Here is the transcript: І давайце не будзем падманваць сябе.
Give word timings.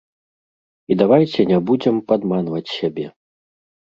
І 0.91 0.95
давайце 1.01 1.45
не 1.53 1.59
будзем 1.67 1.95
падманваць 2.13 2.67
сябе. 2.79 3.05